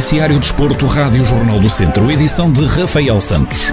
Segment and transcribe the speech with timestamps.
[0.00, 3.70] Noticiário Desporto, Rádio Jornal do Centro, edição de Rafael Santos.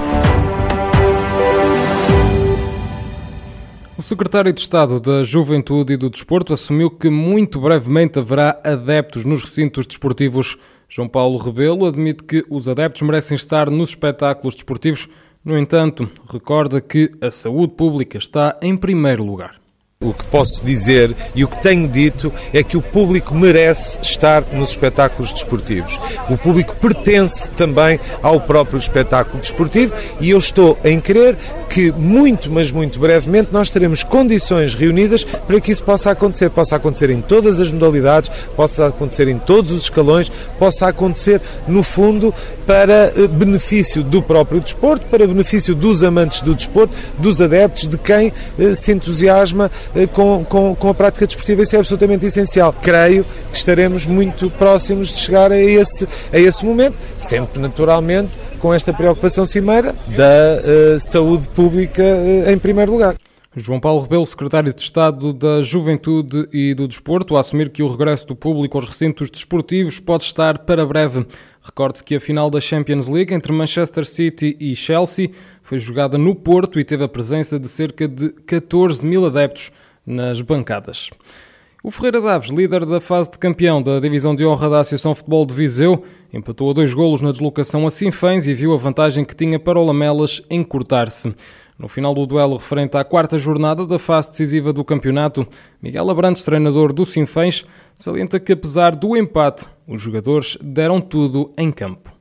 [3.98, 9.24] O secretário de Estado da Juventude e do Desporto assumiu que muito brevemente haverá adeptos
[9.24, 10.58] nos recintos desportivos.
[10.90, 15.08] João Paulo Rebelo admite que os adeptos merecem estar nos espetáculos desportivos.
[15.46, 19.62] No entanto, recorda que a saúde pública está em primeiro lugar.
[20.00, 24.44] O que posso dizer e o que tenho dito é que o público merece estar
[24.54, 26.00] nos espetáculos desportivos.
[26.30, 31.36] O público pertence também ao próprio espetáculo desportivo e eu estou em crer
[31.68, 36.52] que muito, mas muito brevemente nós teremos condições reunidas para que isso possa acontecer.
[36.52, 41.82] Possa acontecer em todas as modalidades, possa acontecer em todos os escalões, possa acontecer, no
[41.82, 42.32] fundo,
[42.68, 47.98] para eh, benefício do próprio desporto, para benefício dos amantes do desporto, dos adeptos, de
[47.98, 49.72] quem eh, se entusiasma
[50.14, 52.74] com, com, com a prática desportiva, isso é absolutamente essencial.
[52.82, 58.74] Creio que estaremos muito próximos de chegar a esse, a esse momento, sempre naturalmente com
[58.74, 63.16] esta preocupação cimeira da uh, saúde pública uh, em primeiro lugar.
[63.60, 67.88] João Paulo Rebelo, secretário de Estado da Juventude e do Desporto, a assumir que o
[67.88, 71.26] regresso do público aos recintos desportivos pode estar para breve.
[71.64, 75.32] Recorde-se que a final da Champions League entre Manchester City e Chelsea
[75.64, 79.72] foi jogada no Porto e teve a presença de cerca de 14 mil adeptos
[80.06, 81.10] nas bancadas.
[81.84, 85.46] O Ferreira Daves, líder da fase de campeão da divisão de honra da Associação Futebol
[85.46, 89.36] de Viseu, empatou a dois golos na deslocação a Sinfãs e viu a vantagem que
[89.36, 91.34] tinha para o Lamelas encurtar-se.
[91.78, 95.48] No final do duelo referente à quarta jornada da fase decisiva do campeonato,
[95.82, 97.64] Miguel Abrantes, treinador do Sinfãs,
[97.96, 102.17] salienta que apesar do empate, os jogadores deram tudo em campo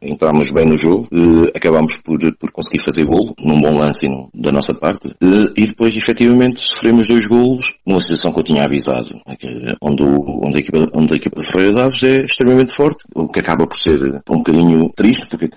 [0.00, 4.52] entramos bem no jogo, eh, acabámos por, por conseguir fazer golo, num bom lance da
[4.52, 9.20] nossa parte, eh, e depois efetivamente sofremos dois golos numa situação que eu tinha avisado,
[9.26, 13.28] é onde, onde, a, equipa, onde a equipa de Ferreira Daves é extremamente forte, o
[13.28, 14.00] que acaba por ser
[14.30, 15.50] um bocadinho triste, porque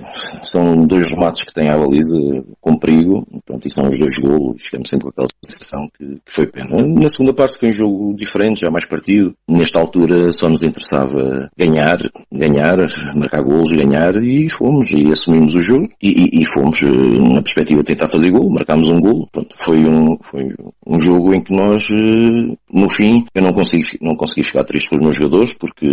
[0.43, 2.17] são dois remates que têm a baliza
[2.59, 6.31] com perigo, pronto, e são os dois golos, ficamos sempre com aquela sensação que, que
[6.31, 6.83] foi pena.
[6.83, 11.49] Na segunda parte foi um jogo diferente, já mais partido, nesta altura só nos interessava
[11.57, 11.99] ganhar,
[12.31, 12.77] ganhar,
[13.15, 17.41] marcar golos, ganhar, e fomos e assumimos o jogo e, e, e fomos eh, na
[17.41, 19.29] perspectiva de tentar fazer gol, marcámos um gol.
[19.55, 20.53] Foi um, foi
[20.85, 24.89] um jogo em que nós, eh, no fim, eu não consegui, não consegui ficar triste
[24.89, 25.87] com os meus jogadores porque,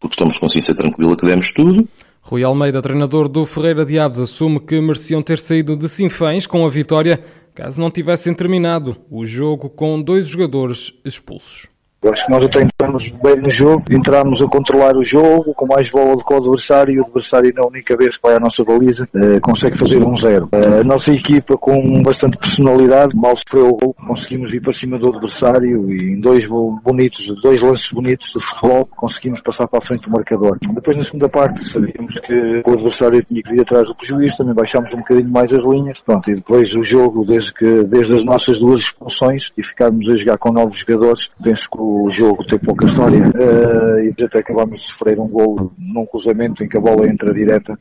[0.00, 1.88] porque estamos com consciência tranquila que demos tudo.
[2.20, 6.64] Rui Almeida, treinador do Ferreira de Aves, assume que mereciam ter saído de Sinfãs com
[6.64, 7.20] a vitória
[7.54, 11.68] caso não tivessem terminado o jogo com dois jogadores expulsos.
[12.02, 15.66] Eu acho que nós até entramos bem no jogo, entramos a controlar o jogo, com
[15.66, 18.40] mais bola do que o adversário, e o adversário na única vez que vai à
[18.40, 20.48] nossa baliza eh, consegue fazer um zero.
[20.50, 24.98] Eh, a nossa equipa com bastante personalidade, mal sofreu o gol, conseguimos ir para cima
[24.98, 26.44] do adversário e em dois
[26.82, 30.58] bonitos, dois lances bonitos de futebol, conseguimos passar para a frente do marcador.
[30.60, 34.54] Depois na segunda parte sabíamos que o adversário tinha que vir atrás do prejuízo, também
[34.54, 38.24] baixámos um bocadinho mais as linhas, pronto, e depois o jogo, desde que, desde as
[38.24, 42.58] nossas duas expulsões e ficarmos a jogar com novos jogadores, penso que o jogo tem
[42.58, 46.80] pouca história uh, e até acabámos de sofrer um gol num cruzamento em que a
[46.80, 47.78] bola entra direta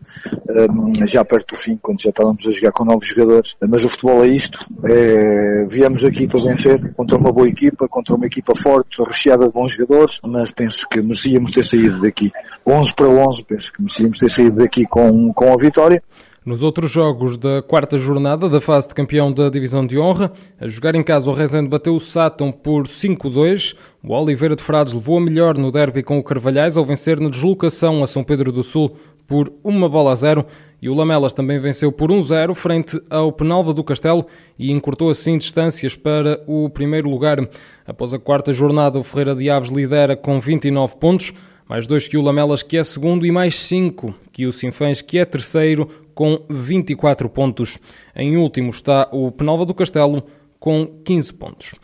[0.50, 3.56] um, eh, já perto do fim, quando já estávamos a jogar com novos jogadores.
[3.68, 4.60] Mas o futebol é isto.
[4.86, 9.54] É, viemos aqui para vencer contra uma boa equipa, contra uma equipa forte, recheada de
[9.54, 12.32] bons jogadores, mas penso que merecíamos ter saído daqui
[12.66, 16.02] 11 para 11, penso que merecíamos ter saído daqui com, com a vitória.
[16.44, 20.68] Nos outros jogos da quarta jornada da fase de campeão da Divisão de Honra, a
[20.68, 23.76] jogar em casa o Rezende bateu o Sátão por 5-2.
[24.04, 27.30] O Oliveira de Frades levou a melhor no derby com o Carvalhais ao vencer na
[27.30, 28.98] deslocação a São Pedro do Sul
[29.28, 30.44] por uma bola a zero.
[30.82, 34.26] E o Lamelas também venceu por 1-0 frente ao Penalva do Castelo
[34.58, 37.38] e encurtou assim distâncias para o primeiro lugar.
[37.86, 41.34] Após a quarta jornada, o Ferreira de Aves lidera com 29 pontos
[41.68, 45.18] mais dois que o Lamelas, que é segundo, e mais cinco que o Sinfãs, que
[45.18, 47.80] é terceiro, com 24 pontos.
[48.16, 50.24] Em último está o Penalva do Castelo,
[50.60, 51.76] com 15 pontos.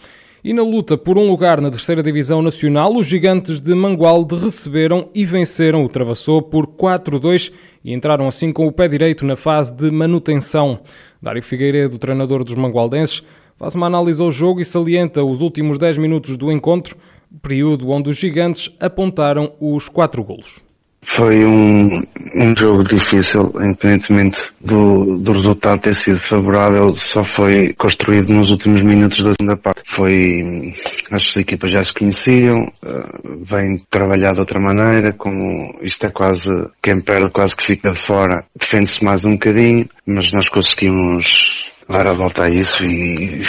[0.43, 5.09] E na luta por um lugar na terceira divisão nacional, os gigantes de Mangualde receberam
[5.13, 7.51] e venceram o Travassou por 4-2
[7.83, 10.79] e entraram assim com o pé direito na fase de manutenção.
[11.21, 13.23] Dário Figueiredo, treinador dos mangualdenses,
[13.57, 16.95] faz uma análise ao jogo e salienta os últimos 10 minutos do encontro,
[17.41, 20.61] período onde os gigantes apontaram os quatro golos.
[21.09, 22.01] Foi um,
[22.35, 28.81] um jogo difícil, independentemente do, do resultado ter sido favorável, só foi construído nos últimos
[28.81, 29.83] minutos da segunda parte.
[29.85, 30.73] Foi,
[31.11, 36.51] as equipas já se conheciam, uh, vêm trabalhar de outra maneira, como isto é quase,
[36.81, 42.07] quem perde quase que fica de fora, defende-se mais um bocadinho, mas nós conseguimos dar
[42.07, 43.41] a volta a isso e,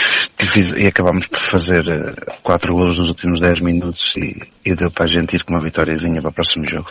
[0.76, 5.04] e acabámos por fazer uh, quatro gols nos últimos 10 minutos e, e deu para
[5.04, 6.90] a gente ir com uma vitóriazinha para o próximo jogo.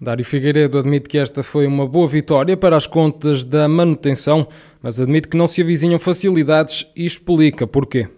[0.00, 4.46] Dário Figueiredo admite que esta foi uma boa vitória para as contas da manutenção,
[4.82, 8.08] mas admite que não se avizinham facilidades e explica porquê.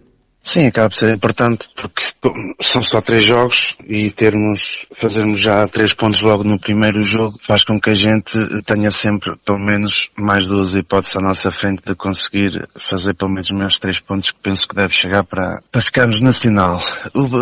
[0.41, 2.03] Sim, acaba por ser importante porque
[2.61, 7.63] são só três jogos e termos, fazermos já três pontos logo no primeiro jogo faz
[7.63, 11.95] com que a gente tenha sempre pelo menos mais duas hipóteses à nossa frente de
[11.95, 16.21] conseguir fazer pelo menos meus três pontos que penso que deve chegar para, para ficarmos
[16.21, 16.81] nacional.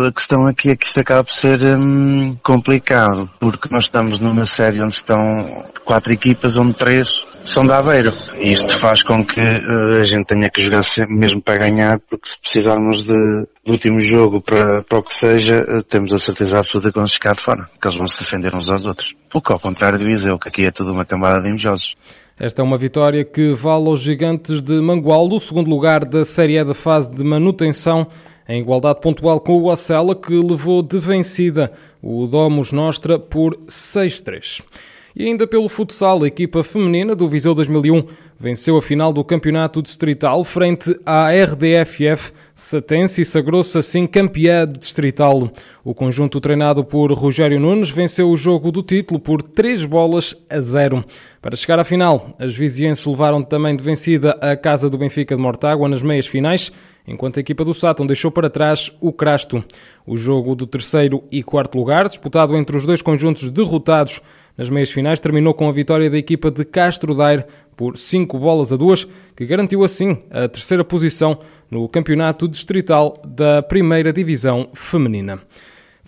[0.06, 4.44] A questão aqui é que isto acaba por ser hum, complicado porque nós estamos numa
[4.44, 8.12] série onde estão quatro equipas, onde três são da Aveiro.
[8.36, 11.98] E isto faz com que uh, a gente tenha que jogar sempre, mesmo para ganhar,
[12.08, 16.58] porque se precisarmos de, último jogo para, para o que seja, uh, temos a certeza
[16.58, 19.14] absoluta que vamos ficar de fora, que eles vão se defender uns aos outros.
[19.34, 21.94] O que ao contrário do Viseu, que aqui é tudo uma camada de invejosos.
[22.38, 26.56] Esta é uma vitória que vale aos gigantes de Mangualdo, o segundo lugar da Série
[26.56, 28.06] E da fase de manutenção,
[28.48, 34.62] em igualdade pontual com o Acela, que levou de vencida o Domus Nostra por 6-3.
[35.16, 38.04] E ainda pelo futsal, a equipa feminina do Viseu 2001
[38.38, 45.50] venceu a final do campeonato distrital frente à RDFF Satense e sagrou-se assim campeã distrital.
[45.84, 50.60] O conjunto treinado por Rogério Nunes venceu o jogo do título por 3 bolas a
[50.60, 51.04] 0.
[51.40, 55.42] Para chegar à final, as vizienses levaram também de vencida a casa do Benfica de
[55.42, 56.70] Mortágua nas meias finais,
[57.06, 59.64] enquanto a equipa do Sátão deixou para trás o Crasto.
[60.06, 64.20] O jogo do terceiro e quarto lugar, disputado entre os dois conjuntos derrotados
[64.58, 67.44] nas meias finais, terminou com a vitória da equipa de Castro Daire
[67.76, 69.06] por 5 bolas a 2,
[69.36, 71.38] que garantiu assim a terceira posição
[71.70, 75.40] no campeonato distrital da primeira divisão feminina.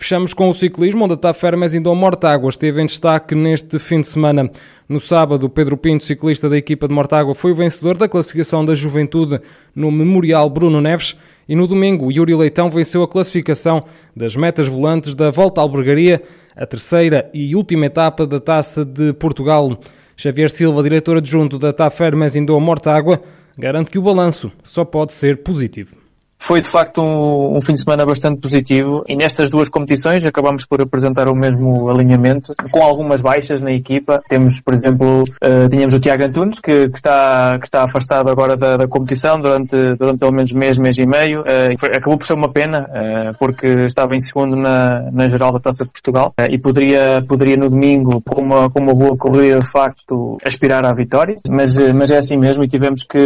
[0.01, 4.07] Fechamos com o ciclismo, onde a TAF Hermesindom Mortágua esteve em destaque neste fim de
[4.07, 4.51] semana.
[4.89, 8.75] No sábado, Pedro Pinto, ciclista da equipa de Mortágua, foi o vencedor da classificação da
[8.75, 9.39] juventude
[9.75, 11.17] no Memorial Bruno Neves
[11.47, 13.85] e no domingo, Yuri Leitão venceu a classificação
[14.17, 16.23] das metas volantes da Volta à Albergaria,
[16.57, 19.79] a terceira e última etapa da Taça de Portugal.
[20.17, 23.21] Xavier Silva, diretor adjunto da TAF Hermesindom Mortágua,
[23.59, 26.00] garante que o balanço só pode ser positivo.
[26.41, 30.65] Foi de facto um, um, fim de semana bastante positivo e nestas duas competições acabamos
[30.65, 34.23] por apresentar o mesmo alinhamento, com algumas baixas na equipa.
[34.27, 38.57] Temos, por exemplo, uh, tínhamos o Tiago Antunes, que, que, está, que está afastado agora
[38.57, 41.43] da, da, competição durante, durante pelo menos mês, mês e meio.
[41.43, 45.53] Uh, foi, acabou por ser uma pena, uh, porque estava em segundo na, na geral
[45.53, 49.61] da Taça de Portugal e poderia, poderia no domingo, com uma, com uma boa corrida,
[49.61, 51.37] de facto, aspirar à vitória.
[51.51, 53.19] Mas, mas é assim mesmo e tivemos que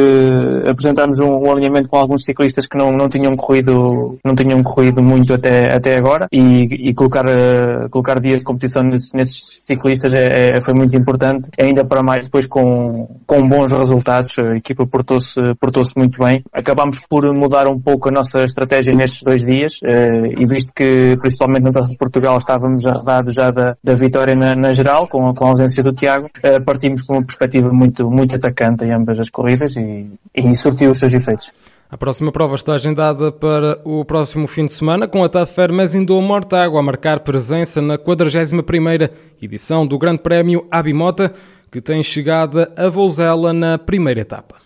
[0.69, 4.63] apresentarmos um, um alinhamento com alguns ciclistas que não, não não tinham corrido, não tinham
[4.63, 9.65] corrido muito até, até agora e, e colocar, uh, colocar dias de competição nesses, nesses
[9.67, 14.57] ciclistas é, é, foi muito importante, ainda para mais depois com, com bons resultados, a
[14.57, 16.43] equipa portou-se portou muito bem.
[16.53, 21.17] Acabámos por mudar um pouco a nossa estratégia nestes dois dias uh, e visto que
[21.21, 25.35] principalmente na Taça de Portugal estávamos arredados já da, da vitória na, na geral, com,
[25.35, 29.19] com a ausência do Tiago, uh, partimos com uma perspectiva muito, muito atacante em ambas
[29.19, 31.51] as corridas e, e surtiu os seus efeitos.
[31.95, 36.21] A próxima prova está agendada para o próximo fim de semana, com a Tafer Mesindo
[36.21, 41.33] Mortágua a marcar presença na 41ª edição do Grande Prémio Abimota,
[41.71, 44.64] que tem chegada a Vouzela na primeira etapa.